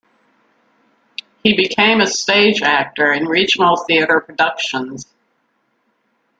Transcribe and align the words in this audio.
He 1.43 1.55
became 1.55 2.01
a 2.01 2.07
stage 2.07 2.63
actor 2.63 3.11
in 3.13 3.25
regional 3.27 3.77
theater 3.87 4.19
productions. 4.19 5.05